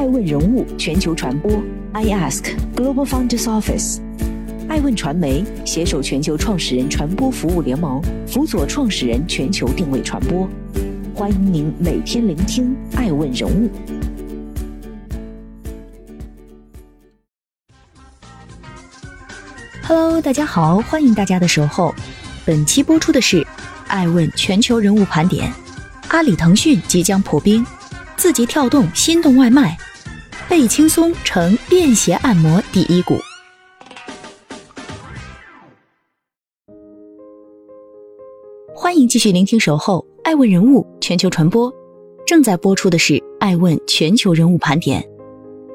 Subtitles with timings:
[0.00, 1.62] 爱问人物全球传播
[1.92, 3.98] ，I Ask Global Founders Office，
[4.66, 10.48] 爱问传媒携手全球创始人传播服务联盟，辅佐创始人全球定位传播。
[11.14, 13.68] 欢迎您每天聆听爱问人物。
[19.82, 21.94] Hello，大家好，欢迎大家的守候。
[22.46, 23.46] 本期播出的是
[23.86, 25.52] 爱问全球人物盘点，
[26.08, 27.62] 阿里、腾讯即将破冰，
[28.16, 29.76] 字节跳动心动外卖。
[30.50, 33.14] 贝轻松成便携按摩第一股。
[38.74, 41.72] 欢迎继续聆听《守候爱问人物全球传播》，
[42.26, 45.00] 正在播出的是《爱问全球人物盘点》。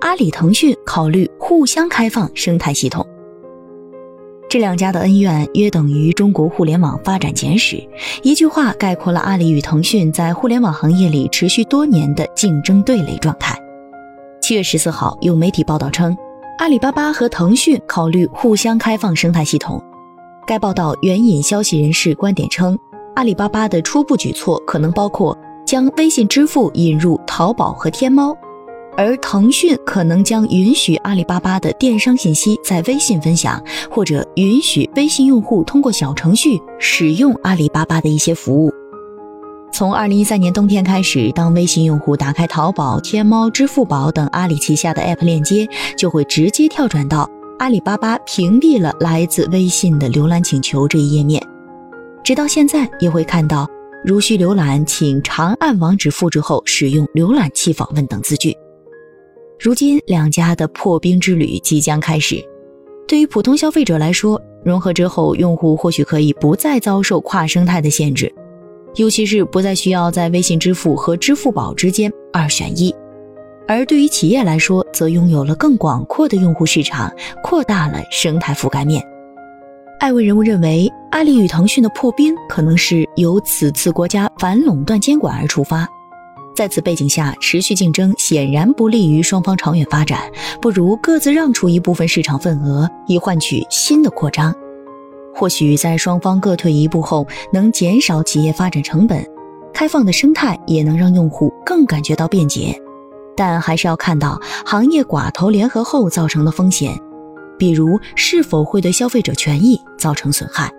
[0.00, 3.06] 阿里、腾讯考虑互相开放生态系统。
[4.50, 7.80] 这两家的恩怨约等于中国互联网发展简史，
[8.24, 13.56] 一句话概括了阿里与腾讯在互联网行业里持续多年的竞争对垒状态。
[14.46, 16.14] 七月十四号，有媒体报道称，
[16.58, 19.82] 阿里巴巴和腾讯考虑互相开放生态系统。
[20.46, 22.78] 该报道援引消息人士观点称，
[23.16, 28.36] 阿里巴巴的初步举措可能包括将微信支付引入淘宝和天猫，
[28.98, 33.58] 而腾讯可能将允许阿里巴巴的电商信息在微信分享，
[33.90, 38.70] 或者允许微信用户通过小程序使用阿里巴巴的一些服务。
[39.84, 51.46] 从二零一三年冬天开始，当微信用户打开淘宝、天猫、支付宝等阿里旗下的 App 链接，就会直接跳转到阿里巴巴屏蔽了来自微信的浏览请求这一页面。
[52.24, 53.68] 直到现在，也会看到
[54.02, 58.56] 如需浏览，请长按网址复制后使用浏览器访问等字句。
[59.60, 62.42] 如今，两家的破冰之旅即将开始。
[63.06, 68.34] 对于普通消费者来说，融合之后，用户或许可以不再遭受跨生态的限制。
[68.96, 72.94] 尤其是不再需要在微信支付和支付宝之间二选一，
[73.66, 79.02] 而对于企业来说，则拥有了更广阔的用户市场，扩大了生态覆盖面。
[80.00, 85.88] 艾问人物认为，阿里与腾讯的破冰可能是由此次国家反垄断监管而出发。
[86.54, 94.54] 在此背景下，持续竞争显然不利于双方长远发展，不如各自让出一部分市场份额，以换取新的扩张。
[95.34, 99.28] 或许在双方各退一步后，能减少企业发展成本，
[99.72, 102.80] 开放的生态也能让用户更感觉到便捷。
[103.36, 106.96] 但还是要看到行业寡头联合后造成的风险，
[107.58, 110.70] 比如是否会对消费者权益造成损害。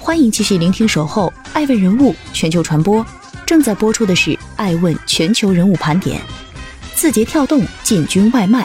[0.00, 3.04] 欢迎继续聆听《守候爱问人物全球传播》。
[3.46, 6.18] 正在播出的是《爱问全球人物盘点》，
[6.94, 8.64] 字节跳动进军外卖。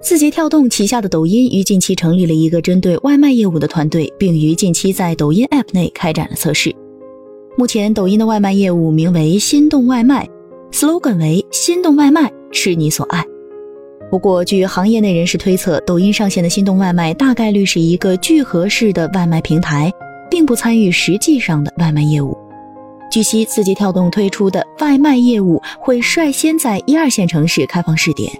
[0.00, 6.74] 字节跳动旗下的抖音于近期成立了一个针对外卖业务的团队，并于近期在抖音 App 内开展了测试。
[7.56, 10.28] 目前，抖音的外卖业务名为“心动外卖
[10.70, 13.24] ”，slogan 为“心动外卖，吃你所爱”。
[14.14, 19.90] 不过，据行业内人士推测，抖音上线的心动外卖大概率是一个聚合式的外卖平台，
[20.30, 22.38] 并不参与实际上的外卖业务。
[23.10, 28.30] 据悉，字节跳动推出的外卖业务会率先在一二线城市开放试点，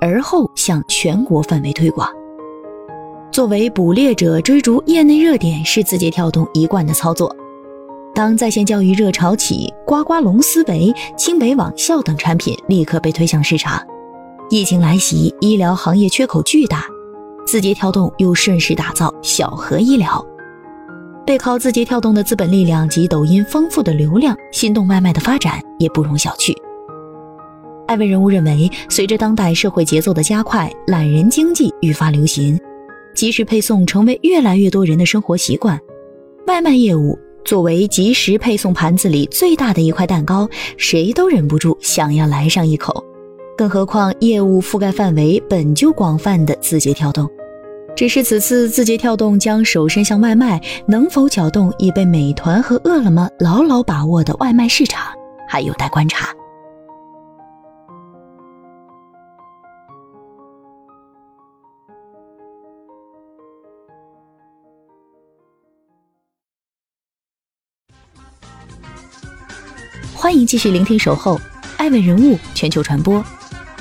[0.00, 2.08] 而后向全国范围推广。
[3.32, 7.34] 作为捕猎者，追逐业内热点是字节跳动一贯的操作。
[8.14, 13.82] 当在线教育热潮起，呱呱龙思维、清北网校等产品立刻被推向市场。
[14.52, 16.84] 疫情来袭，医疗行业缺口巨大，
[17.46, 20.22] 字节跳动又顺势打造小盒医疗。
[21.26, 26.54] 背靠字节跳动的资本力量及抖音丰富的流量，心动外卖的发展也不容小觑。
[27.86, 32.60] 艾问人物认为，随着当代社会节奏的加快，懒人经济愈发流行，
[33.14, 35.80] 即时配送成为越来越多人的生活习惯。
[36.46, 40.46] 外卖业务作为即时配送盘子里最大的一块蛋糕，
[40.76, 43.02] 谁都忍不住想要来上一口。
[43.62, 47.30] 更何况业务覆盖范围本就广泛的字节跳动，
[47.94, 55.12] 只是此次字节跳动将手伸向外卖，能否搅动已被美团和饿了么牢牢把握的外卖市场，
[55.48, 56.34] 还有待观察。
[70.12, 71.40] 欢迎继续聆听《守候
[71.76, 73.20] 爱问人物全球传播》。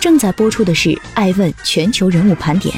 [0.01, 2.73] 正在播出的是《爱问全球人物盘点》，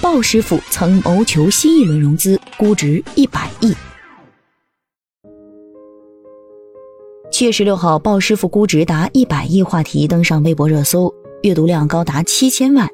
[0.00, 3.74] 鲍师傅曾谋求新一轮融资，估值一百亿。
[7.32, 12.88] 七月十六号，鲍师傅估值达一百亿话题登上微博热搜，阅读量高达七千万。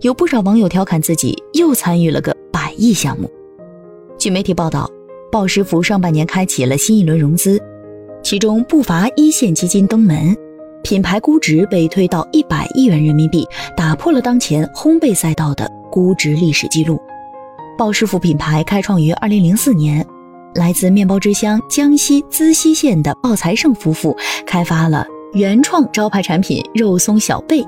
[0.00, 3.30] 有不少网友调侃自己又参与了个百亿项目。
[4.16, 4.90] 据媒体报道，
[5.30, 7.60] 鲍师傅上半年开启了新一轮融资，
[8.22, 10.34] 其中不乏一线基金登门，
[10.82, 13.46] 品牌估值被推到一百亿元人民币，
[13.76, 17.00] 打破了当前烘焙赛道的估值历史记录。
[17.78, 20.04] 鲍师傅品牌开创于二零零四年，
[20.54, 27.64] 来自面包之乡江西资溪县的鲍才胜夫妇开发了原创招牌产品肉松小贝。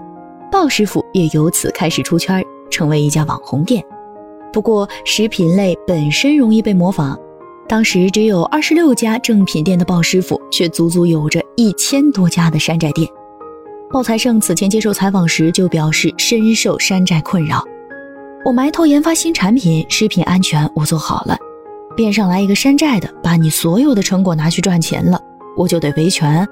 [0.51, 3.83] 鲍师傅也由此开始出圈，成为一家网红店。
[4.53, 7.19] 不过，食品类本身容易被模仿，
[7.75, 13.05] 当时只有二十六家正品店的鲍师傅，却足足有着一千多家的山寨店。
[13.91, 17.65] 鲍才胜此前接受采访时就表示，深受山寨困扰。
[18.45, 21.37] 我埋头研发新产品，食品安全我做好了，
[21.97, 25.21] 边上来一个山寨的，把你所有的成果拿去赚钱了，
[25.57, 26.47] 我就得维权。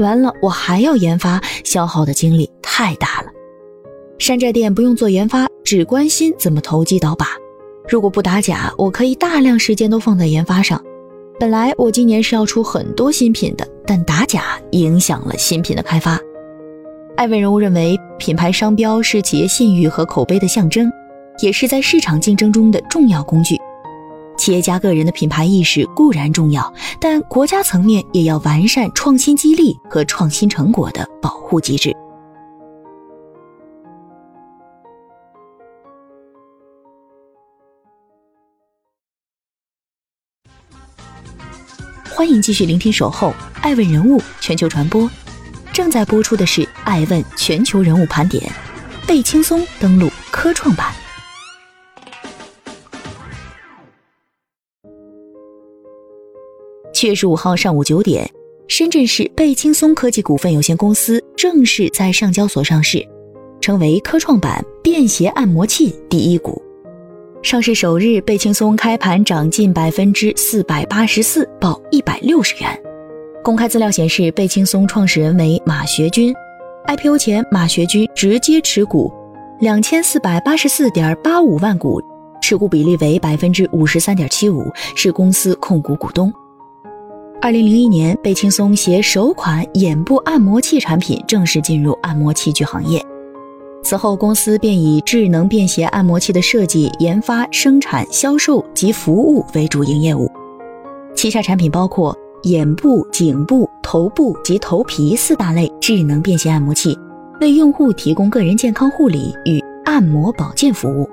[0.00, 3.28] 完了，我还要研发，消耗的精力太大了。
[4.18, 7.37] 山寨店不用做研发，只关心怎么投机倒把。
[7.88, 10.78] 如果不打假，我可以大量时间都放在研发上。
[11.40, 16.18] 本来我今年是要出很多新品的，但打假影响了新品的开发。
[17.16, 20.92] 艾问人物认为，品牌商标是企业信誉和口碑的象征，
[21.40, 23.56] 也是在市场竞争中的重要工具。
[24.36, 26.70] 企业家个人的品牌意识固然重要，
[27.00, 31.96] 但国家层面也要完善创新激励和创新成果的保护机制。
[42.18, 43.32] 欢迎继续聆听《守候
[43.62, 45.02] 爱问人物全球传播》，
[45.72, 48.42] 正在播出的是《爱问全球人物盘点》，
[49.06, 50.92] 贝轻松登陆科创板。
[56.92, 58.28] 七月十五号上午九点，
[58.66, 63.00] 深圳市贝轻松科技股份有限公司正式在上交所上市，
[63.60, 66.60] 成为科创板便携按摩器第一股。
[67.40, 72.82] 上市首日，贝轻松开盘涨近百分之四百八十四，报一百六十元。
[73.44, 76.34] 公开资料显示，贝轻松创始人为马学军
[76.88, 79.12] ，IPO 前马学军直接持股
[79.60, 82.02] 两千四百八十四点八五万股，
[82.42, 84.64] 持股比例为百分之五十三点七五，
[84.96, 86.32] 是公司控股股东。
[87.40, 93.00] 二零零一年，贝轻松携首款眼部按摩器产品正式进入按摩器具行业。
[93.82, 100.30] 此后，公司便以智能便携按摩器的设计、研发、生产、销售及服务为主营业务。
[101.14, 106.98] 旗下产品包括眼部、颈部、头部及头皮四大类智能便携按摩器，
[107.40, 111.08] 为用户提供个人健康护理与按摩保健服务。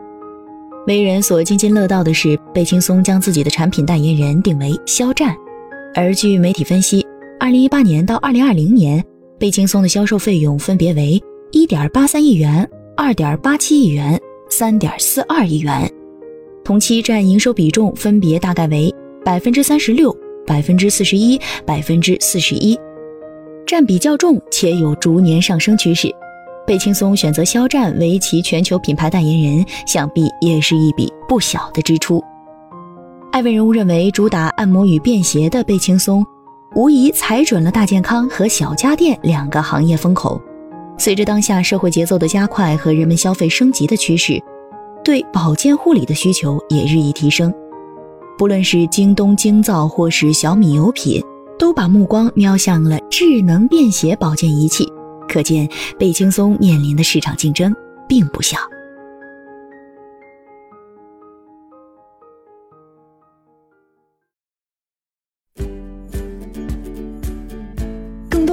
[0.85, 5.33] 为人所津津乐道的是，贝轻松将自己的产品代言人定为肖战。
[5.95, 7.05] 而据媒体分析，
[7.39, 9.01] 二零一八年到二零二零年，
[9.39, 11.21] 贝轻松的销售费用分别为。
[11.51, 14.19] 一点八三亿元、二点八七亿元、
[14.49, 15.89] 三点四二亿元，
[16.63, 18.93] 同期占营收比重分别大概为
[19.23, 20.15] 百分之三十六、
[20.45, 22.77] 百分之四十一、百分之四十一，
[23.65, 26.13] 占比较重且有逐年上升趋势。
[26.67, 32.21] 贝轻松选择肖战为其全球品牌代言人，想必也是一笔不小的支出。
[33.31, 36.25] 艾问人物认为，主打按摩与便携的贝轻松，
[36.75, 40.41] 无疑踩准了大健康和小家电两个行业风口。
[40.97, 44.41] 随着当下社会节奏的加快和人们消费升级的趋势，
[45.03, 47.53] 对保健护理的需求也日益提升。
[48.37, 51.21] 不论是京东京造或是小米有品，
[51.57, 54.91] 都把目光瞄向了智能便携保健仪器，
[55.27, 55.69] 可见
[55.99, 57.73] 贝轻松面临的市场竞争
[58.07, 58.57] 并不小。